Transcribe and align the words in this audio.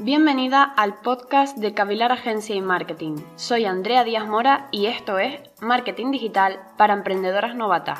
Bienvenida 0.00 0.62
al 0.62 1.00
podcast 1.00 1.58
de 1.58 1.74
Cavilar 1.74 2.12
Agencia 2.12 2.54
y 2.54 2.60
Marketing. 2.60 3.16
Soy 3.34 3.64
Andrea 3.64 4.04
Díaz 4.04 4.28
Mora 4.28 4.68
y 4.70 4.86
esto 4.86 5.18
es 5.18 5.40
Marketing 5.60 6.12
Digital 6.12 6.60
para 6.76 6.94
Emprendedoras 6.94 7.56
Novatas. 7.56 7.98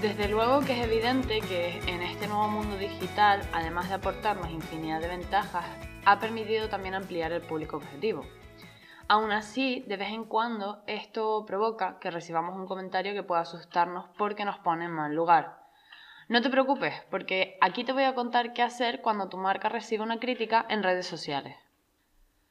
Desde 0.00 0.28
luego 0.28 0.60
que 0.60 0.80
es 0.80 0.86
evidente 0.86 1.42
que 1.42 1.76
en 1.86 2.00
este 2.00 2.26
nuevo 2.26 2.48
mundo 2.48 2.78
digital, 2.78 3.42
además 3.52 3.90
de 3.90 3.96
aportarnos 3.96 4.50
infinidad 4.50 5.02
de 5.02 5.08
ventajas, 5.08 5.66
ha 6.06 6.18
permitido 6.18 6.70
también 6.70 6.94
ampliar 6.94 7.32
el 7.32 7.42
público 7.42 7.76
objetivo. 7.76 8.24
Aún 9.08 9.30
así, 9.30 9.84
de 9.86 9.98
vez 9.98 10.08
en 10.08 10.24
cuando 10.24 10.82
esto 10.86 11.44
provoca 11.46 11.98
que 11.98 12.10
recibamos 12.10 12.56
un 12.56 12.66
comentario 12.66 13.12
que 13.12 13.22
pueda 13.22 13.42
asustarnos 13.42 14.06
porque 14.16 14.46
nos 14.46 14.58
pone 14.60 14.86
en 14.86 14.92
mal 14.92 15.14
lugar 15.14 15.63
no 16.28 16.40
te 16.40 16.50
preocupes, 16.50 16.94
porque 17.10 17.58
aquí 17.60 17.84
te 17.84 17.92
voy 17.92 18.04
a 18.04 18.14
contar 18.14 18.52
qué 18.52 18.62
hacer 18.62 19.02
cuando 19.02 19.28
tu 19.28 19.36
marca 19.36 19.68
recibe 19.68 20.02
una 20.02 20.18
crítica 20.18 20.64
en 20.68 20.82
redes 20.82 21.06
sociales. 21.06 21.56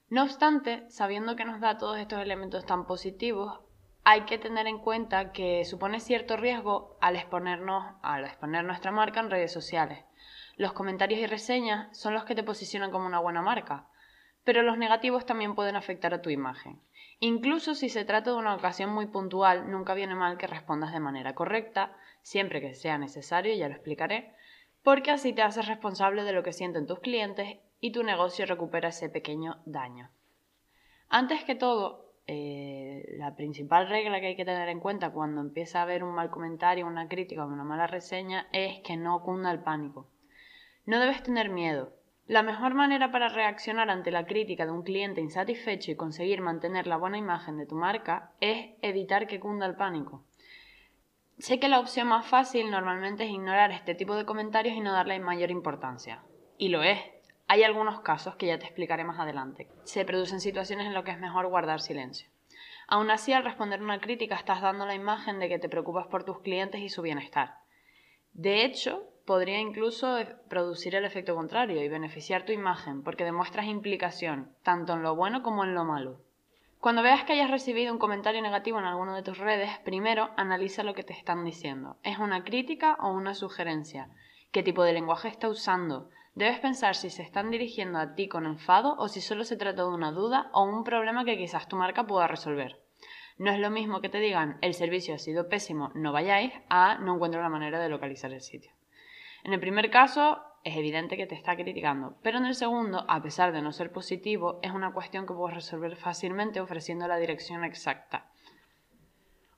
No 0.09 0.23
obstante, 0.23 0.90
sabiendo 0.90 1.36
que 1.36 1.45
nos 1.45 1.59
da 1.59 1.78
todos 1.78 1.98
estos 1.98 2.20
elementos 2.20 2.66
tan 2.66 2.86
positivos, 2.86 3.59
hay 4.04 4.22
que 4.22 4.38
tener 4.38 4.67
en 4.67 4.80
cuenta 4.80 5.31
que 5.31 5.66
supone 5.66 6.00
cierto 6.00 6.38
riesgo 6.38 6.98
al 7.02 7.16
exponernos, 7.16 7.95
al 8.02 8.26
exponer 8.26 8.64
nuestra 8.64 8.91
marca 8.91 9.22
en 9.22 9.31
redes 9.31 9.52
sociales. 9.52 10.03
Los 10.55 10.73
comentarios 10.73 11.20
y 11.20 11.26
reseñas 11.26 11.98
son 11.98 12.14
los 12.14 12.26
que 12.26 12.36
te 12.36 12.44
posicionan 12.44 12.92
como 12.92 13.08
una 13.08 13.20
buena 13.20 13.42
marca, 13.42 13.88
pero 14.44 14.62
los 14.62 14.78
negativos 14.78 15.26
también 15.26 15.55
pueden 15.55 15.76
afectar 15.76 16.14
a 16.14 16.22
tu 16.22 16.30
imagen. 16.30 16.80
Incluso 17.26 17.73
si 17.73 17.88
se 17.88 18.04
trata 18.04 18.32
de 18.32 18.36
una 18.36 18.54
ocasión 18.54 18.90
muy 18.90 19.05
puntual, 19.05 19.72
nunca 19.72 19.94
viene 19.94 20.14
mal 20.14 20.38
que 20.38 20.45
respondas 20.45 20.91
de 20.91 21.00
manera 21.00 21.34
correcta, 21.34 21.95
siempre 22.22 22.59
que 22.59 22.73
sea 22.73 22.98
necesario, 22.98 23.55
ya 23.55 23.70
lo 23.70 23.76
explicaré, 23.76 24.34
porque 24.81 25.09
así 25.09 25.31
te 25.31 25.41
haces 25.41 25.70
responsable 25.70 26.26
de 26.26 26.34
lo 26.34 26.44
que 26.44 26.52
sienten 26.52 26.86
tus 26.86 27.00
clientes 27.00 27.59
y 27.80 27.94
tu 27.94 28.03
negocio 28.03 28.45
recupera 28.45 28.89
ese 28.89 29.08
pequeño 29.08 29.62
daño. 29.66 30.12
Antes 31.08 31.45
que 31.45 31.56
todo, 31.56 32.12
eh, 32.28 33.16
la 33.17 33.38
principal 33.38 33.88
regla 33.88 34.19
que 34.19 34.28
hay 34.28 34.36
que 34.36 34.44
tener 34.44 34.67
en 34.67 34.81
cuenta 34.81 35.14
cuando 35.14 35.40
empieza 35.40 35.80
a 35.80 35.84
haber 35.84 36.03
un 36.03 36.14
mal 36.14 36.30
comentario, 36.30 36.86
una 36.86 37.08
crítica 37.08 37.45
o 37.45 37.47
una 37.47 37.64
mala 37.64 37.88
reseña 37.88 38.50
es 38.52 38.81
que 38.81 38.97
no 38.97 39.23
cunda 39.23 39.50
el 39.50 39.64
pánico. 39.64 40.09
No 40.86 41.00
debes 41.00 41.23
tener 41.23 41.50
miedo, 41.50 41.94
la 42.27 42.41
mejor 42.41 42.73
manera 42.73 43.11
para 43.11 43.27
reaccionar 43.27 43.89
ante 43.89 44.09
la 44.09 44.25
crítica 44.25 44.66
de 44.66 44.71
un 44.71 44.83
cliente 44.83 45.19
insatisfecho 45.19 45.91
y 45.91 45.95
conseguir 45.95 46.41
mantener 46.41 46.88
la 46.88 46.95
buena 46.95 47.17
imagen 47.17 47.57
de 47.57 47.66
tu 47.66 47.75
marca 47.75 48.31
es 48.39 48.71
evitar 48.81 49.27
que 49.27 49.41
cunda 49.41 49.66
el 49.66 49.75
pánico. 49.75 50.23
Sé 51.38 51.59
que 51.59 51.67
la 51.67 51.79
opción 51.79 52.07
más 52.07 52.25
fácil 52.25 52.71
normalmente 52.71 53.25
es 53.25 53.31
ignorar 53.31 53.71
este 53.71 53.95
tipo 53.95 54.16
de 54.16 54.25
comentarios 54.25 54.75
y 54.75 54.79
no 54.79 54.94
darle 54.94 55.19
mayor 55.19 55.51
importancia. 55.51 56.23
Y 56.57 56.69
lo 56.69 56.83
es. 56.83 56.99
Hay 57.47 57.63
algunos 57.63 57.99
casos 57.99 58.38
que 58.38 58.47
ya 58.47 58.57
te 58.57 58.66
explicaré 58.66 59.03
más 59.03 59.19
adelante. 59.19 59.67
Se 59.83 60.05
producen 60.05 60.39
situaciones 60.39 60.88
en 60.88 60.94
las 60.94 61.03
que 61.03 61.11
es 61.11 61.19
mejor 61.19 61.47
guardar 61.47 61.81
silencio. 61.81 62.29
Aún 62.88 63.11
así, 63.11 63.33
al 63.33 63.44
responder 63.44 63.81
una 63.81 63.99
crítica 63.99 64.35
estás 64.35 64.61
dando 64.61 64.85
la 64.85 64.95
imagen 64.95 65.39
de 65.39 65.49
que 65.49 65.59
te 65.59 65.69
preocupas 65.69 66.07
por 66.07 66.23
tus 66.23 66.39
clientes 66.39 66.79
y 66.79 66.89
su 66.89 67.01
bienestar. 67.01 67.55
De 68.33 68.63
hecho, 68.63 69.03
podría 69.25 69.59
incluso 69.59 70.17
e, 70.17 70.25
producir 70.49 70.95
el 70.95 71.05
efecto 71.05 71.35
contrario 71.35 71.83
y 71.83 71.88
beneficiar 71.88 72.45
tu 72.45 72.52
imagen, 72.52 73.03
porque 73.03 73.23
demuestras 73.23 73.67
implicación, 73.67 74.55
tanto 74.63 74.93
en 74.93 75.03
lo 75.03 75.16
bueno 75.16 75.43
como 75.43 75.63
en 75.63 75.73
lo 75.73 75.85
malo. 75.85 76.19
Cuando 76.79 77.02
veas 77.02 77.23
que 77.23 77.31
hayas 77.31 77.49
recibido 77.49 77.94
un 77.94 77.99
comentario 77.99 78.41
negativo 78.41 78.77
en 78.79 78.85
alguna 78.85 79.16
de 79.16 79.23
tus 79.23 79.38
redes, 79.38 79.71
primero 79.85 80.31
analiza 80.35 80.83
lo 80.83 80.94
que 80.94 81.03
te 81.03 81.13
están 81.13 81.45
diciendo. 81.45 81.97
¿Es 82.03 82.19
una 82.19 82.44
crítica 82.44 82.97
o 82.99 83.13
una 83.13 83.33
sugerencia? 83.33 84.09
¿Qué 84.51 84.63
tipo 84.63 84.83
de 84.83 84.91
lenguaje 84.91 85.29
está 85.29 85.47
usando? 85.47 86.09
Debes 86.35 86.59
pensar 86.59 86.95
si 86.95 87.09
se 87.09 87.21
están 87.21 87.51
dirigiendo 87.51 87.99
a 87.99 88.16
ti 88.16 88.27
con 88.27 88.45
enfado 88.45 88.95
o 88.97 89.07
si 89.07 89.21
solo 89.21 89.45
se 89.45 89.55
trata 89.55 89.83
de 89.83 89.89
una 89.89 90.11
duda 90.11 90.49
o 90.51 90.63
un 90.63 90.83
problema 90.83 91.23
que 91.23 91.38
quizás 91.38 91.69
tu 91.69 91.78
marca 91.78 92.06
pueda 92.06 92.28
resolver. 92.28 92.81
No 93.38 93.51
es 93.51 93.59
lo 93.59 93.69
mismo 93.69 94.01
que 94.01 94.09
te 94.09 94.19
digan 94.19 94.57
el 94.62 94.73
servicio 94.73 95.16
ha 95.16 95.19
sido 95.19 95.47
pésimo, 95.47 95.91
no 95.95 96.12
vayáis, 96.12 96.51
a 96.69 96.97
no 96.97 97.16
encuentro 97.16 97.41
la 97.41 97.50
manera 97.50 97.79
de 97.79 97.89
localizar 97.89 98.33
el 98.33 98.41
sitio. 98.41 98.73
En 99.44 99.54
el 99.54 99.59
primer 99.59 99.90
caso, 99.90 100.42
es 100.64 100.78
evidente 100.78 101.18
que 101.18 101.28
te 101.28 101.36
está 101.36 101.56
criticando, 101.56 102.18
pero 102.24 102.38
en 102.38 102.46
el 102.46 102.56
segundo, 102.56 103.06
a 103.09 103.22
pesar 103.22 103.52
de 103.52 103.62
no 103.62 103.74
ser 103.74 103.92
positivo, 103.92 104.59
es 104.64 104.72
una 104.72 104.94
cuestión 104.94 105.28
que 105.28 105.34
puedes 105.34 105.56
resolver 105.56 105.98
fácilmente 105.98 106.62
ofreciendo 106.62 107.08
la 107.08 107.18
dirección 107.18 107.66
exacta. 107.66 108.31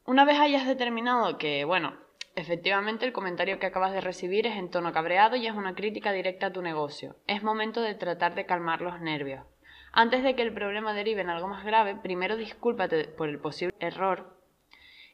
Una 0.05 0.25
vez 0.25 0.39
hayas 0.39 0.65
determinado 0.65 1.37
que, 1.37 1.63
bueno, 1.65 1.93
efectivamente 2.35 3.05
el 3.05 3.13
comentario 3.13 3.59
que 3.59 3.67
acabas 3.67 3.91
de 3.91 4.01
recibir 4.01 4.47
es 4.47 4.57
en 4.57 4.71
tono 4.71 4.91
cabreado 4.91 5.35
y 5.35 5.45
es 5.45 5.53
una 5.53 5.75
crítica 5.75 6.11
directa 6.11 6.47
a 6.47 6.53
tu 6.53 6.63
negocio, 6.63 7.17
es 7.27 7.43
momento 7.43 7.81
de 7.81 7.93
tratar 7.93 8.33
de 8.33 8.47
calmar 8.47 8.81
los 8.81 8.99
nervios. 8.99 9.45
Antes 9.91 10.23
de 10.23 10.35
que 10.35 10.41
el 10.41 10.53
problema 10.53 10.93
derive 10.93 11.21
en 11.21 11.29
algo 11.29 11.47
más 11.47 11.63
grave, 11.63 11.95
primero 11.95 12.35
discúlpate 12.35 13.05
por 13.05 13.29
el 13.29 13.39
posible 13.39 13.75
error 13.79 14.41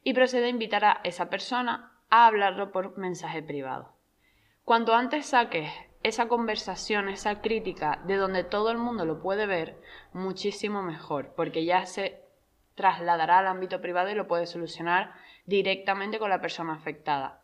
y 0.03 0.13
procede 0.13 0.45
a 0.45 0.49
invitar 0.49 0.85
a 0.85 1.01
esa 1.03 1.29
persona 1.29 1.91
a 2.09 2.25
hablarlo 2.25 2.71
por 2.71 2.97
mensaje 2.97 3.43
privado. 3.43 4.00
Cuanto 4.63 4.93
antes 4.93 5.25
saques 5.25 5.71
esa 6.03 6.27
conversación, 6.27 7.09
esa 7.09 7.41
crítica 7.41 7.99
de 8.05 8.15
donde 8.15 8.43
todo 8.43 8.71
el 8.71 8.77
mundo 8.77 9.05
lo 9.05 9.19
puede 9.19 9.47
ver, 9.47 9.81
muchísimo 10.13 10.83
mejor, 10.83 11.33
porque 11.35 11.65
ya 11.65 11.85
se 11.85 12.21
trasladará 12.75 13.39
al 13.39 13.47
ámbito 13.47 13.81
privado 13.81 14.09
y 14.09 14.15
lo 14.15 14.27
puedes 14.27 14.51
solucionar 14.51 15.13
directamente 15.45 16.19
con 16.19 16.29
la 16.29 16.41
persona 16.41 16.73
afectada. 16.73 17.41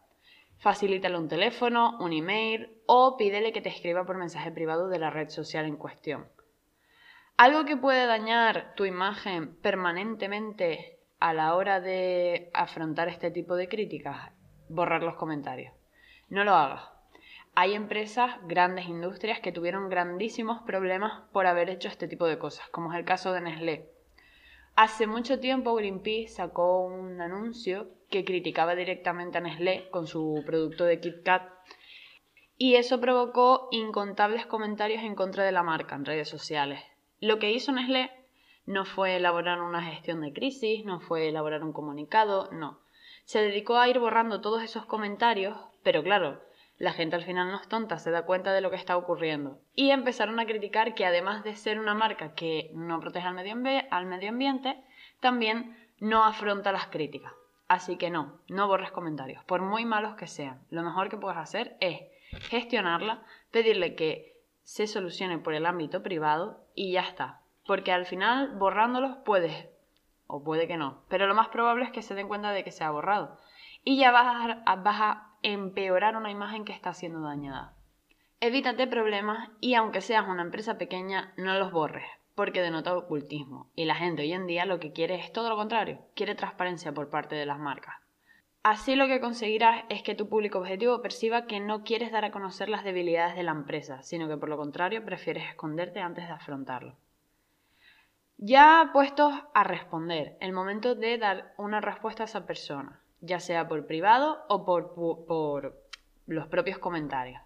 Facilítale 0.59 1.17
un 1.17 1.28
teléfono, 1.28 1.97
un 2.00 2.13
email 2.13 2.81
o 2.85 3.17
pídele 3.17 3.51
que 3.51 3.61
te 3.61 3.69
escriba 3.69 4.05
por 4.05 4.17
mensaje 4.17 4.51
privado 4.51 4.88
de 4.88 4.99
la 4.99 5.09
red 5.09 5.29
social 5.29 5.66
en 5.66 5.75
cuestión. 5.75 6.28
Algo 7.35 7.66
que 7.66 7.78
puede 7.78 8.05
dañar 8.05 8.73
tu 8.75 8.85
imagen 8.85 9.55
permanentemente 9.57 10.99
a 11.19 11.34
la 11.34 11.55
hora 11.55 11.79
de 11.79 12.49
afrontar 12.53 13.07
este 13.09 13.31
tipo 13.31 13.55
de 13.55 13.67
críticas, 13.67 14.31
borrar 14.69 15.03
los 15.03 15.16
comentarios. 15.16 15.73
No 16.29 16.44
lo 16.44 16.53
hagas 16.53 16.97
hay 17.59 17.73
empresas, 17.73 18.35
grandes 18.44 18.85
industrias 18.85 19.40
que 19.40 19.51
tuvieron 19.51 19.90
grandísimos 19.90 20.62
problemas 20.62 21.23
por 21.31 21.47
haber 21.47 21.72
hecho 21.72 21.88
este 21.88 22.07
tipo 22.07 22.28
de 22.28 22.38
cosas, 22.38 22.69
como 22.69 22.94
es 22.94 23.00
el 23.00 23.03
caso 23.03 23.34
de 23.34 23.41
Nestlé. 23.41 23.90
Hace 24.75 25.07
mucho 25.07 25.40
tiempo 25.40 25.73
Greenpeace 25.73 26.28
sacó 26.28 26.85
un 26.85 27.19
anuncio 27.19 27.90
que 28.12 28.23
criticaba 28.23 28.75
directamente 28.75 29.40
a 29.40 29.41
Nestlé 29.41 29.90
con 29.90 30.06
su 30.06 30.44
producto 30.46 30.84
de 30.84 31.00
KitKat 31.00 31.50
y 32.59 32.75
eso 32.75 33.01
provocó 33.01 33.69
incontables 33.72 34.46
comentarios 34.46 35.01
en 35.01 35.16
contra 35.16 35.44
de 35.44 35.51
la 35.51 35.63
marca 35.63 35.96
en 35.96 36.06
redes 36.06 36.29
sociales. 36.29 36.84
Lo 37.22 37.40
que 37.40 37.50
hizo 37.50 37.72
Nestlé 37.72 38.12
no 38.67 38.85
fue 38.85 39.16
elaborar 39.16 39.63
una 39.63 39.81
gestión 39.81 40.22
de 40.22 40.31
crisis, 40.31 40.85
no 40.85 41.00
fue 41.00 41.28
elaborar 41.28 41.63
un 41.63 41.73
comunicado, 41.73 42.51
no. 42.51 42.81
Se 43.25 43.40
dedicó 43.40 43.78
a 43.78 43.90
ir 43.90 43.97
borrando 43.97 44.41
todos 44.41 44.62
esos 44.62 44.85
comentarios, 44.85 45.57
pero 45.81 46.03
claro, 46.03 46.40
la 46.78 46.94
gente 46.94 47.16
al 47.16 47.24
final 47.24 47.52
no 47.52 47.60
es 47.60 47.68
tonta, 47.68 47.98
se 47.98 48.12
da 48.12 48.26
cuenta 48.26 48.54
de 48.54 48.62
lo 48.62 48.70
que 48.70 48.76
está 48.76 48.98
ocurriendo. 48.98 49.60
Y 49.74 49.90
empezaron 49.90 50.40
a 50.40 50.46
criticar 50.46 50.94
que 50.94 51.06
además 51.06 51.44
de 51.44 51.56
ser 51.56 51.80
una 51.80 51.96
marca 51.96 52.36
que 52.36 52.72
no 52.74 53.00
protege 53.00 53.28
al 53.28 53.34
medio, 53.34 53.56
al 53.90 54.06
medio 54.06 54.30
ambiente, 54.30 54.80
también 55.20 55.76
no 56.00 56.24
afronta 56.24 56.72
las 56.72 56.88
críticas. 56.88 57.34
Así 57.68 57.98
que 57.98 58.10
no, 58.10 58.40
no 58.48 58.68
borres 58.68 58.92
comentarios, 58.92 59.44
por 59.44 59.62
muy 59.62 59.86
malos 59.86 60.16
que 60.16 60.28
sean. 60.28 60.62
Lo 60.70 60.84
mejor 60.84 61.10
que 61.10 61.18
puedes 61.18 61.38
hacer 61.38 61.76
es 61.82 62.02
gestionarla, 62.50 63.24
pedirle 63.52 63.96
que 63.96 64.38
se 64.64 64.88
solucione 64.88 65.40
por 65.40 65.54
el 65.54 65.66
ámbito 65.66 66.04
privado 66.04 66.64
y 66.76 66.94
ya 66.94 67.02
está. 67.02 67.42
Porque 67.66 67.92
al 67.92 68.06
final 68.06 68.56
borrándolos 68.56 69.18
puedes, 69.26 69.68
o 70.28 70.44
puede 70.44 70.68
que 70.68 70.78
no, 70.78 71.02
pero 71.09 71.28
lo 71.28 71.36
más 71.36 71.50
probable 71.50 71.86
es 71.86 71.92
que 71.92 72.02
se 72.02 72.16
den 72.16 72.28
cuenta 72.28 72.52
de 72.52 72.64
que 72.64 72.72
se 72.72 72.84
ha 72.84 72.92
borrado. 72.92 73.38
Y 73.84 73.98
ya 73.98 74.12
vas 74.12 74.58
vas 74.66 75.02
a 75.02 75.37
empeorar 75.53 76.18
una 76.18 76.30
imagen 76.30 76.66
que 76.66 76.74
está 76.74 76.94
siendo 76.94 77.22
dañada. 77.22 77.73
Evítate 78.41 78.85
problemas 78.85 79.49
y 79.61 79.76
aunque 79.76 80.02
seas 80.02 80.28
una 80.28 80.41
empresa 80.41 80.78
pequeña, 80.78 81.34
no 81.38 81.58
los 81.58 81.72
borres, 81.72 82.05
porque 82.35 82.61
denota 82.61 82.96
ocultismo. 82.96 83.72
Y 83.73 83.85
la 83.85 83.96
gente 83.96 84.23
hoy 84.23 84.34
en 84.34 84.46
día 84.46 84.66
lo 84.66 84.79
que 84.79 84.91
quiere 84.91 85.16
es 85.16 85.32
todo 85.32 85.47
lo 85.47 85.55
contrario, 85.55 86.02
quiere 86.16 86.35
transparencia 86.35 86.91
por 86.91 87.09
parte 87.09 87.35
de 87.35 87.46
las 87.46 87.59
marcas. 87.59 87.96
Así 88.61 88.97
lo 88.97 89.08
que 89.08 89.22
conseguirás 89.22 89.85
es 89.88 90.03
que 90.03 90.16
tu 90.16 90.28
público 90.28 90.59
objetivo 90.59 91.02
perciba 91.02 91.46
que 91.46 91.61
no 91.61 91.84
quieres 91.84 92.11
dar 92.11 92.26
a 92.26 92.32
conocer 92.32 92.67
las 92.67 92.84
debilidades 92.84 93.38
de 93.38 93.44
la 93.44 93.52
empresa, 93.52 94.03
sino 94.03 94.28
que 94.28 94.35
por 94.35 94.49
lo 94.49 94.58
contrario 94.58 95.05
prefieres 95.05 95.47
esconderte 95.47 96.02
antes 96.02 96.28
de 96.28 96.34
afrontarlo. 96.34 96.97
Ya 98.35 98.90
puestos 98.91 99.34
a 99.53 99.64
responder, 99.64 100.38
el 100.41 100.52
momento 100.52 100.94
de 100.94 101.17
dar 101.17 101.53
una 101.58 101.79
respuesta 101.79 102.23
a 102.23 102.26
esa 102.26 102.46
persona 102.46 103.02
ya 103.22 103.40
sea 103.40 103.67
por 103.67 103.85
privado 103.87 104.43
o 104.47 104.66
por, 104.66 104.93
por, 105.25 105.81
los 106.25 106.47
propios 106.47 106.78
comentarios. 106.78 107.41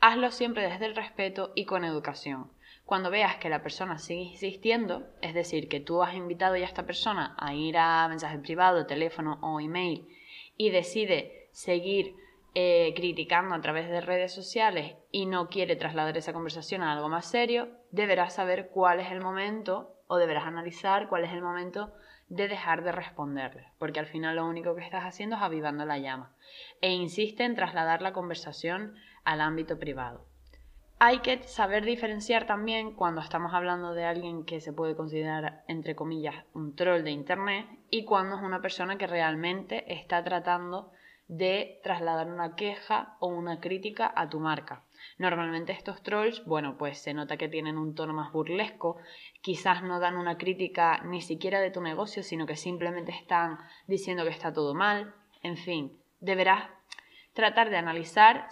Hazlo 0.00 0.30
siempre 0.30 0.68
desde 0.68 0.86
el 0.86 0.96
respeto 0.96 1.52
y 1.54 1.64
con 1.66 1.84
educación. 1.84 2.50
Cuando 2.84 3.10
veas 3.10 3.36
que 3.36 3.48
la 3.48 3.62
persona 3.62 3.98
sigue 3.98 4.22
insistiendo, 4.22 5.06
es 5.22 5.32
decir, 5.32 5.68
que 5.68 5.80
tú 5.80 6.02
has 6.02 6.14
invitado 6.14 6.56
ya 6.56 6.64
a 6.64 6.68
esta 6.68 6.84
persona 6.84 7.34
a 7.38 7.54
ir 7.54 7.78
a 7.78 8.06
mensaje 8.08 8.38
privado, 8.38 8.86
teléfono 8.86 9.38
o 9.40 9.60
email 9.60 10.06
y 10.56 10.70
decide 10.70 11.48
seguir 11.52 12.16
eh, 12.54 12.92
criticando 12.94 13.54
a 13.54 13.60
través 13.60 13.88
de 13.88 14.00
redes 14.00 14.32
sociales 14.32 14.94
y 15.10 15.26
no 15.26 15.48
quiere 15.48 15.76
trasladar 15.76 16.16
esa 16.16 16.32
conversación 16.32 16.82
a 16.82 16.92
algo 16.92 17.08
más 17.08 17.26
serio, 17.26 17.68
deberás 17.90 18.34
saber 18.34 18.68
cuál 18.68 19.00
es 19.00 19.10
el 19.10 19.20
momento 19.20 19.94
o 20.06 20.18
deberás 20.18 20.46
analizar 20.46 21.08
cuál 21.08 21.24
es 21.24 21.32
el 21.32 21.42
momento 21.42 21.92
de 22.28 22.48
dejar 22.48 22.82
de 22.84 22.92
responderle, 22.92 23.72
porque 23.78 24.00
al 24.00 24.06
final 24.06 24.36
lo 24.36 24.46
único 24.46 24.74
que 24.74 24.82
estás 24.82 25.04
haciendo 25.04 25.36
es 25.36 25.42
avivando 25.42 25.84
la 25.84 25.98
llama. 25.98 26.34
E 26.80 26.90
insiste 26.90 27.44
en 27.44 27.54
trasladar 27.54 28.02
la 28.02 28.12
conversación 28.12 28.94
al 29.24 29.40
ámbito 29.40 29.78
privado. 29.78 30.26
Hay 30.98 31.18
que 31.18 31.42
saber 31.42 31.84
diferenciar 31.84 32.46
también 32.46 32.94
cuando 32.94 33.20
estamos 33.20 33.52
hablando 33.52 33.94
de 33.94 34.04
alguien 34.04 34.44
que 34.44 34.60
se 34.60 34.72
puede 34.72 34.96
considerar, 34.96 35.64
entre 35.68 35.96
comillas, 35.96 36.44
un 36.54 36.74
troll 36.76 37.02
de 37.02 37.10
Internet 37.10 37.66
y 37.90 38.04
cuando 38.04 38.36
es 38.36 38.42
una 38.42 38.62
persona 38.62 38.96
que 38.96 39.06
realmente 39.06 39.92
está 39.92 40.22
tratando 40.22 40.92
de 41.28 41.80
trasladar 41.82 42.28
una 42.28 42.54
queja 42.54 43.16
o 43.20 43.28
una 43.28 43.60
crítica 43.60 44.12
a 44.14 44.28
tu 44.28 44.40
marca. 44.40 44.84
Normalmente 45.18 45.72
estos 45.72 46.02
trolls, 46.02 46.44
bueno, 46.44 46.76
pues 46.76 46.98
se 46.98 47.14
nota 47.14 47.36
que 47.36 47.48
tienen 47.48 47.78
un 47.78 47.94
tono 47.94 48.12
más 48.12 48.32
burlesco, 48.32 48.96
quizás 49.40 49.82
no 49.82 50.00
dan 50.00 50.16
una 50.16 50.38
crítica 50.38 51.02
ni 51.04 51.20
siquiera 51.22 51.60
de 51.60 51.70
tu 51.70 51.80
negocio, 51.80 52.22
sino 52.22 52.46
que 52.46 52.56
simplemente 52.56 53.12
están 53.12 53.58
diciendo 53.86 54.24
que 54.24 54.30
está 54.30 54.52
todo 54.52 54.74
mal. 54.74 55.14
En 55.42 55.56
fin, 55.56 55.96
deberás 56.20 56.68
tratar 57.32 57.70
de 57.70 57.76
analizar 57.76 58.48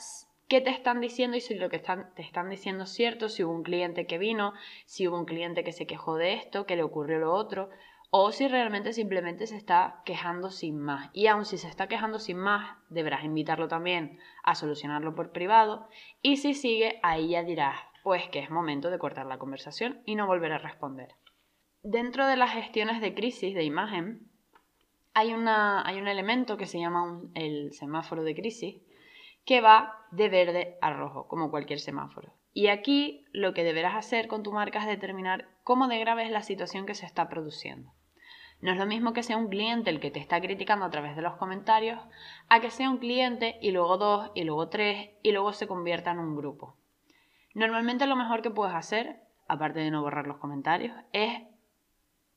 qué 0.49 0.61
te 0.61 0.71
están 0.71 1.01
diciendo 1.01 1.37
y 1.37 1.41
si 1.41 1.55
lo 1.55 1.71
que 1.71 1.77
están, 1.77 2.13
te 2.15 2.23
están 2.23 2.51
diciendo 2.51 2.85
es 2.85 2.91
cierto, 2.91 3.29
si 3.29 3.43
hubo 3.43 3.53
un 3.53 3.63
cliente 3.63 4.07
que 4.07 4.19
vino, 4.19 4.53
si 4.85 5.09
hubo 5.09 5.19
un 5.19 5.25
cliente 5.25 5.65
que 5.65 5.73
se 5.73 5.87
quejó 5.87 6.17
de 6.17 6.35
esto, 6.35 6.67
que 6.67 6.77
le 6.77 6.83
ocurrió 6.83 7.19
lo 7.19 7.33
otro, 7.33 7.71
o 8.15 8.31
si 8.31 8.47
realmente 8.47 8.93
simplemente 8.93 9.47
se 9.47 9.57
está 9.57 10.03
quejando 10.05 10.51
sin 10.51 10.79
más. 10.79 11.09
Y 11.15 11.29
aun 11.29 11.47
si 11.47 11.57
se 11.57 11.67
está 11.67 11.87
quejando 11.89 12.19
sin 12.19 12.37
más, 12.37 12.77
deberás 12.91 13.25
invitarlo 13.25 13.69
también 13.69 14.19
a 14.43 14.55
solucionarlo 14.55 15.15
por 15.15 15.33
privado. 15.33 15.89
Y 16.21 16.37
si 16.37 16.53
sigue, 16.53 17.01
ahí 17.03 17.31
ya 17.31 17.43
dirás, 17.43 17.81
pues 18.03 18.29
que 18.29 18.41
es 18.41 18.51
momento 18.51 18.91
de 18.91 18.99
cortar 18.99 19.25
la 19.25 19.39
conversación 19.39 20.03
y 20.05 20.15
no 20.15 20.27
volver 20.27 20.53
a 20.53 20.59
responder. 20.59 21.15
Dentro 21.83 22.27
de 22.27 22.37
las 22.37 22.53
gestiones 22.53 23.01
de 23.01 23.15
crisis 23.15 23.55
de 23.55 23.65
imagen, 23.65 24.31
hay, 25.15 25.33
una, 25.33 25.83
hay 25.83 25.99
un 25.99 26.07
elemento 26.07 26.59
que 26.59 26.67
se 26.67 26.81
llama 26.81 27.23
el 27.35 27.73
semáforo 27.73 28.25
de 28.25 28.35
crisis, 28.35 28.83
que 29.47 29.63
va 29.63 30.07
de 30.11 30.29
verde 30.29 30.77
a 30.83 30.93
rojo, 30.93 31.29
como 31.29 31.51
cualquier 31.51 31.81
semáforo. 31.81 32.35
Y 32.53 32.67
aquí 32.67 33.25
lo 33.33 33.55
que 33.55 33.65
deberás 33.65 33.97
hacer 33.97 34.29
con 34.29 34.43
tu 34.43 34.53
marca 34.53 34.81
es 34.81 34.87
determinar 34.87 35.49
cómo 35.65 35.89
de 35.89 35.99
grave 35.99 36.27
es 36.27 36.31
la 36.31 36.43
situación 36.43 36.85
que 36.85 36.95
se 36.95 37.07
está 37.07 37.31
produciendo. 37.31 37.91
No 38.63 38.71
es 38.71 38.79
lo 38.79 38.87
mismo 38.87 39.13
que 39.13 39.25
sea 39.25 39.37
un 39.37 39.49
cliente 39.49 39.91
el 39.91 39.99
que 39.99 40.13
te 40.13 40.21
está 40.21 40.41
criticando 40.41 40.87
a 40.87 40.91
través 40.91 41.17
de 41.17 41.23
los 41.23 41.35
comentarios, 41.35 42.01
a 42.49 42.61
que 42.61 42.71
sea 42.71 42.89
un 42.89 42.99
cliente 42.99 43.59
y 43.61 43.73
luego 43.73 43.99
dos 43.99 44.31
y 44.35 44.45
luego 44.45 44.69
tres 44.69 45.11
y 45.23 45.33
luego 45.33 45.53
se 45.53 45.67
convierta 45.67 46.13
en 46.13 46.21
un 46.21 46.37
grupo. 46.37 46.77
Normalmente 47.55 48.07
lo 48.07 48.15
mejor 48.15 48.41
que 48.41 48.51
puedes 48.51 48.75
hacer, 48.75 49.21
aparte 49.49 49.81
de 49.81 49.91
no 49.91 50.01
borrar 50.01 50.29
los 50.29 50.39
comentarios, 50.39 50.97
es 51.13 51.43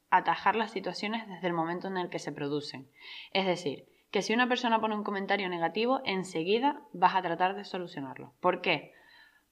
atajar 0.10 0.56
las 0.56 0.72
situaciones 0.72 1.28
desde 1.28 1.46
el 1.46 1.54
momento 1.54 1.88
en 1.88 1.98
el 1.98 2.10
que 2.10 2.18
se 2.18 2.32
producen. 2.32 2.90
Es 3.32 3.46
decir, 3.46 3.86
que 4.10 4.24
si 4.24 4.34
una 4.34 4.50
persona 4.50 4.82
pone 4.82 4.96
un 4.96 5.04
comentario 5.04 5.48
negativo, 5.48 6.02
enseguida 6.06 6.82
vas 6.92 7.16
a 7.16 7.22
tratar 7.22 7.56
de 7.56 7.66
solucionarlo. 7.66 8.34
¿Por 8.40 8.62
qué? 8.62 8.94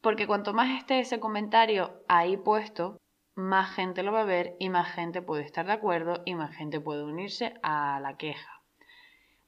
Porque 0.02 0.25
cuanto 0.25 0.54
más 0.54 0.75
esté 0.80 1.00
ese 1.00 1.20
comentario 1.20 2.04
ahí 2.08 2.36
puesto, 2.36 2.98
más 3.35 3.74
gente 3.74 4.03
lo 4.03 4.12
va 4.12 4.21
a 4.21 4.25
ver 4.25 4.56
y 4.59 4.69
más 4.69 4.91
gente 4.91 5.21
puede 5.21 5.44
estar 5.44 5.65
de 5.65 5.74
acuerdo 5.74 6.21
y 6.25 6.35
más 6.35 6.56
gente 6.56 6.80
puede 6.80 7.03
unirse 7.03 7.56
a 7.63 8.00
la 8.00 8.18
queja. 8.18 8.62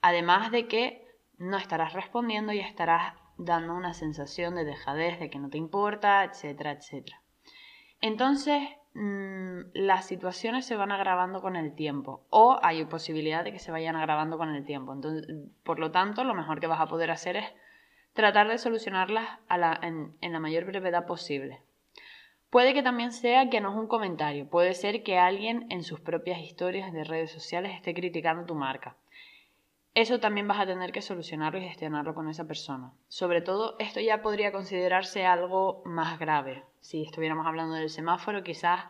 Además 0.02 0.52
de 0.52 0.68
que 0.68 1.08
no 1.38 1.58
estarás 1.58 1.94
respondiendo 1.94 2.54
y 2.54 2.60
estarás 2.60 3.14
dando 3.38 3.76
una 3.76 3.94
sensación 3.94 4.56
de 4.56 4.66
dejadez, 4.66 5.20
de 5.20 5.30
que 5.30 5.40
no 5.40 5.50
te 5.50 5.58
importa, 5.58 6.24
etcétera, 6.24 6.72
etcétera. 6.72 7.22
Entonces, 8.02 8.62
mm, 8.94 9.60
las 9.74 10.06
situaciones 10.06 10.66
se 10.66 10.78
van 10.78 10.92
agravando 10.92 11.42
con 11.42 11.56
el 11.56 11.76
tiempo 11.76 12.26
o 12.30 12.60
hay 12.64 12.86
posibilidad 12.86 13.44
de 13.44 13.52
que 13.52 13.60
se 13.60 13.72
vayan 13.72 13.96
agravando 13.96 14.38
con 14.38 14.50
el 14.56 14.66
tiempo. 14.66 14.96
Por 15.64 15.80
lo 15.80 15.92
tanto, 15.92 16.24
lo 16.24 16.34
mejor 16.34 16.60
que 16.60 16.68
vas 16.68 16.80
a 16.80 16.88
poder 16.88 17.12
hacer 17.12 17.36
es 17.38 17.46
tratar 18.14 18.48
de 18.48 18.58
solucionarlas 18.58 19.40
en 19.50 20.32
la 20.34 20.40
mayor 20.40 20.66
brevedad 20.66 21.06
posible. 21.06 21.65
Puede 22.56 22.74
que 22.74 22.84
también 22.84 23.12
sea 23.12 23.50
que 23.50 23.60
no 23.60 23.72
es 23.72 23.76
un 23.76 23.88
comentario, 23.88 24.50
puede 24.50 24.76
ser 24.76 25.04
que 25.04 25.18
alguien 25.18 25.68
en 25.70 25.84
sus 25.84 26.00
propias 26.00 26.40
historias 26.40 26.94
de 26.94 27.04
redes 27.04 27.30
sociales 27.30 27.76
esté 27.76 27.94
criticando 27.94 28.46
tu 28.46 28.56
marca. 28.56 28.96
Eso 29.94 30.22
también 30.22 30.48
vas 30.48 30.62
a 30.62 30.66
tener 30.66 30.94
que 30.94 31.02
solucionarlo 31.02 31.60
y 31.60 31.68
gestionarlo 31.68 32.16
con 32.16 32.30
esa 32.30 32.48
persona. 32.48 32.94
Sobre 33.10 33.42
todo, 33.42 33.76
esto 33.80 34.00
ya 34.00 34.22
podría 34.22 34.54
considerarse 34.54 35.26
algo 35.26 35.82
más 35.84 36.18
grave. 36.18 36.64
Si 36.80 37.04
estuviéramos 37.04 37.46
hablando 37.46 37.76
del 37.76 37.90
semáforo, 37.90 38.42
quizás 38.42 38.86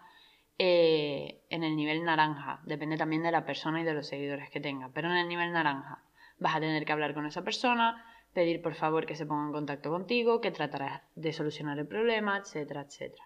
eh, 0.59 1.41
en 1.49 1.63
el 1.63 1.75
nivel 1.75 2.03
naranja. 2.03 2.61
Depende 2.65 2.97
también 2.97 3.23
de 3.23 3.31
la 3.31 3.47
persona 3.47 3.81
y 3.81 3.83
de 3.83 3.95
los 3.95 4.05
seguidores 4.05 4.51
que 4.51 4.61
tenga. 4.61 4.91
Pero 4.93 5.09
en 5.09 5.17
el 5.17 5.27
nivel 5.27 5.51
naranja 5.51 6.03
vas 6.37 6.55
a 6.55 6.59
tener 6.59 6.85
que 6.85 6.91
hablar 6.91 7.15
con 7.15 7.25
esa 7.25 7.43
persona, 7.43 8.05
pedir 8.31 8.61
por 8.61 8.75
favor 8.75 9.07
que 9.07 9.15
se 9.15 9.25
ponga 9.25 9.47
en 9.47 9.53
contacto 9.53 9.89
contigo, 9.89 10.39
que 10.39 10.51
tratarás 10.51 11.01
de 11.15 11.33
solucionar 11.33 11.79
el 11.79 11.87
problema, 11.87 12.37
etcétera, 12.37 12.81
etcétera. 12.81 13.25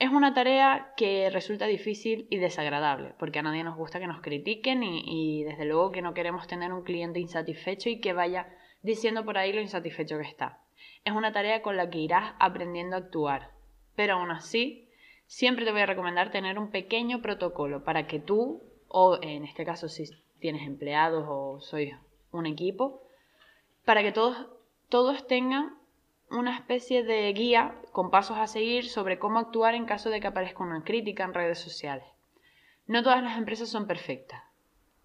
Es 0.00 0.10
una 0.10 0.32
tarea 0.32 0.94
que 0.96 1.28
resulta 1.28 1.66
difícil 1.66 2.26
y 2.30 2.38
desagradable, 2.38 3.12
porque 3.18 3.40
a 3.40 3.42
nadie 3.42 3.62
nos 3.62 3.76
gusta 3.76 4.00
que 4.00 4.06
nos 4.06 4.22
critiquen 4.22 4.82
y, 4.82 5.44
desde 5.44 5.66
luego 5.66 5.92
que 5.92 6.00
no 6.00 6.14
queremos 6.14 6.46
tener 6.46 6.72
un 6.72 6.84
cliente 6.84 7.20
insatisfecho 7.20 7.90
y 7.90 8.00
que 8.00 8.14
vaya 8.14 8.48
diciendo 8.80 9.26
por 9.26 9.36
ahí 9.36 9.52
lo 9.52 9.60
insatisfecho 9.60 10.16
que 10.16 10.26
está. 10.26 10.58
Es 11.04 11.12
una 11.12 11.32
tarea 11.32 11.60
con 11.60 11.76
la 11.76 11.90
que 11.90 11.98
irás 11.98 12.32
aprendiendo 12.38 12.96
a 12.96 13.00
actuar, 13.00 13.50
pero 13.94 14.14
aún 14.14 14.30
así, 14.30 14.88
siempre 15.26 15.66
te 15.66 15.72
voy 15.72 15.82
a 15.82 15.86
recomendar 15.86 16.30
tener 16.30 16.58
un 16.58 16.70
pequeño 16.70 17.20
protocolo 17.20 17.84
para 17.84 18.06
que 18.06 18.20
tú, 18.20 18.62
o 18.88 19.18
en 19.20 19.44
este 19.44 19.66
caso 19.66 19.90
si 19.90 20.04
tienes 20.38 20.66
empleados 20.66 21.26
o 21.28 21.60
sois 21.60 21.94
un 22.32 22.46
equipo, 22.46 23.02
para 23.84 24.02
que 24.02 24.12
todos, 24.12 24.46
todos 24.88 25.26
tengan 25.26 25.78
una 26.30 26.54
especie 26.54 27.02
de 27.02 27.32
guía 27.32 27.74
con 27.92 28.10
pasos 28.10 28.38
a 28.38 28.46
seguir 28.46 28.88
sobre 28.88 29.18
cómo 29.18 29.38
actuar 29.38 29.74
en 29.74 29.84
caso 29.84 30.10
de 30.10 30.20
que 30.20 30.28
aparezca 30.28 30.62
una 30.62 30.84
crítica 30.84 31.24
en 31.24 31.34
redes 31.34 31.58
sociales. 31.58 32.04
No 32.86 33.02
todas 33.02 33.22
las 33.22 33.36
empresas 33.36 33.68
son 33.68 33.86
perfectas. 33.86 34.42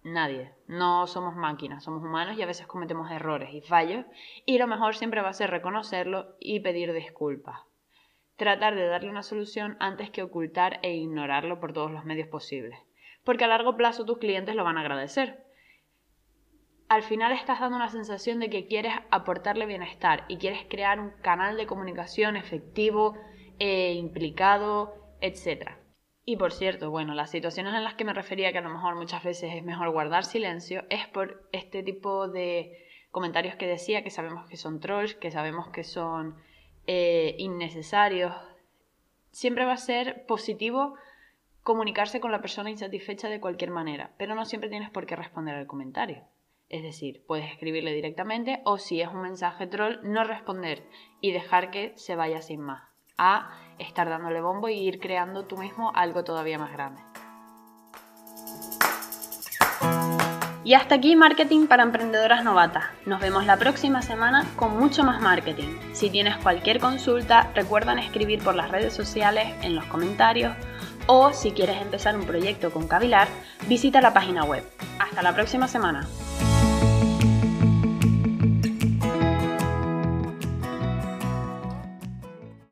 Nadie. 0.04 0.52
No 0.68 1.06
somos 1.08 1.34
máquinas, 1.34 1.82
somos 1.82 2.02
humanos 2.02 2.38
y 2.38 2.42
a 2.42 2.46
veces 2.46 2.68
cometemos 2.68 3.10
errores 3.10 3.52
y 3.52 3.60
fallos 3.60 4.06
y 4.44 4.58
lo 4.58 4.68
mejor 4.68 4.94
siempre 4.94 5.20
va 5.20 5.30
a 5.30 5.32
ser 5.34 5.50
reconocerlo 5.50 6.36
y 6.38 6.60
pedir 6.60 6.92
disculpas. 6.92 7.60
Tratar 8.36 8.76
de 8.76 8.86
darle 8.86 9.10
una 9.10 9.24
solución 9.24 9.76
antes 9.80 10.10
que 10.10 10.22
ocultar 10.22 10.78
e 10.82 10.94
ignorarlo 10.94 11.58
por 11.58 11.72
todos 11.72 11.90
los 11.90 12.04
medios 12.04 12.28
posibles. 12.28 12.78
Porque 13.24 13.44
a 13.44 13.48
largo 13.48 13.76
plazo 13.76 14.04
tus 14.04 14.18
clientes 14.18 14.54
lo 14.54 14.62
van 14.62 14.78
a 14.78 14.82
agradecer 14.82 15.45
al 16.88 17.02
final 17.02 17.32
estás 17.32 17.60
dando 17.60 17.76
una 17.76 17.88
sensación 17.88 18.38
de 18.40 18.50
que 18.50 18.66
quieres 18.66 18.92
aportarle 19.10 19.66
bienestar 19.66 20.24
y 20.28 20.38
quieres 20.38 20.66
crear 20.68 21.00
un 21.00 21.10
canal 21.22 21.56
de 21.56 21.66
comunicación 21.66 22.36
efectivo, 22.36 23.16
e 23.58 23.94
implicado, 23.94 24.94
etc. 25.20 25.70
Y 26.24 26.36
por 26.36 26.52
cierto, 26.52 26.90
bueno, 26.90 27.14
las 27.14 27.30
situaciones 27.30 27.74
en 27.74 27.84
las 27.84 27.94
que 27.94 28.04
me 28.04 28.12
refería 28.12 28.52
que 28.52 28.58
a 28.58 28.62
lo 28.62 28.70
mejor 28.70 28.96
muchas 28.96 29.22
veces 29.22 29.54
es 29.54 29.64
mejor 29.64 29.90
guardar 29.90 30.24
silencio 30.24 30.84
es 30.90 31.06
por 31.06 31.48
este 31.52 31.82
tipo 31.82 32.28
de 32.28 32.84
comentarios 33.10 33.56
que 33.56 33.66
decía, 33.66 34.02
que 34.02 34.10
sabemos 34.10 34.48
que 34.48 34.56
son 34.56 34.80
trolls, 34.80 35.14
que 35.14 35.30
sabemos 35.30 35.68
que 35.68 35.84
son 35.84 36.36
eh, 36.86 37.34
innecesarios. 37.38 38.34
Siempre 39.30 39.64
va 39.64 39.72
a 39.72 39.78
ser 39.78 40.26
positivo 40.26 40.94
comunicarse 41.62 42.20
con 42.20 42.30
la 42.30 42.40
persona 42.40 42.70
insatisfecha 42.70 43.28
de 43.28 43.40
cualquier 43.40 43.70
manera, 43.70 44.12
pero 44.18 44.34
no 44.34 44.44
siempre 44.44 44.68
tienes 44.70 44.90
por 44.90 45.06
qué 45.06 45.16
responder 45.16 45.54
al 45.54 45.66
comentario. 45.66 46.24
Es 46.68 46.82
decir, 46.82 47.24
puedes 47.26 47.50
escribirle 47.50 47.92
directamente 47.92 48.60
o 48.64 48.78
si 48.78 49.00
es 49.00 49.08
un 49.08 49.22
mensaje 49.22 49.66
troll, 49.66 50.00
no 50.02 50.24
responder 50.24 50.84
y 51.20 51.30
dejar 51.30 51.70
que 51.70 51.92
se 51.96 52.16
vaya 52.16 52.42
sin 52.42 52.60
más. 52.60 52.82
A 53.18 53.56
estar 53.78 54.08
dándole 54.08 54.40
bombo 54.40 54.68
y 54.68 54.78
ir 54.78 54.98
creando 54.98 55.46
tú 55.46 55.56
mismo 55.56 55.92
algo 55.94 56.24
todavía 56.24 56.58
más 56.58 56.72
grande. 56.72 57.02
Y 60.64 60.74
hasta 60.74 60.96
aquí 60.96 61.14
Marketing 61.14 61.68
para 61.68 61.84
Emprendedoras 61.84 62.42
Novatas. 62.42 62.86
Nos 63.06 63.20
vemos 63.20 63.46
la 63.46 63.56
próxima 63.56 64.02
semana 64.02 64.44
con 64.56 64.76
mucho 64.76 65.04
más 65.04 65.22
marketing. 65.22 65.78
Si 65.92 66.10
tienes 66.10 66.36
cualquier 66.38 66.80
consulta, 66.80 67.52
recuerda 67.54 67.92
escribir 68.00 68.42
por 68.42 68.56
las 68.56 68.72
redes 68.72 68.92
sociales, 68.92 69.54
en 69.62 69.76
los 69.76 69.84
comentarios 69.84 70.56
o 71.06 71.32
si 71.32 71.52
quieres 71.52 71.80
empezar 71.80 72.16
un 72.16 72.26
proyecto 72.26 72.72
con 72.72 72.88
Cavilar, 72.88 73.28
visita 73.68 74.00
la 74.00 74.12
página 74.12 74.42
web. 74.42 74.64
Hasta 74.98 75.22
la 75.22 75.32
próxima 75.32 75.68
semana. 75.68 76.08